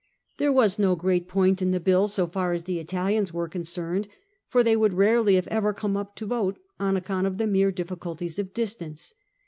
There 0.39 0.51
was 0.51 0.79
no 0.79 0.95
great 0.95 1.27
point 1.27 1.61
in 1.61 1.69
the 1.69 1.79
bill 1.79 2.07
so 2.07 2.25
far 2.25 2.53
as 2.53 2.63
the 2.63 2.79
Italians 2.79 3.31
were 3.31 3.47
concerned, 3.47 4.07
for 4.47 4.63
they 4.63 4.75
would 4.75 4.93
rarely 4.95 5.35
if 5.35 5.45
ever 5.49 5.75
come 5.75 5.95
up 5.95 6.15
to 6.15 6.25
vote, 6.25 6.57
on 6.79 6.97
account 6.97 7.27
of 7.27 7.37
the 7.37 7.45
mere 7.45 7.71
difficulties 7.71 8.39
of 8.39 8.51
distance. 8.51 9.13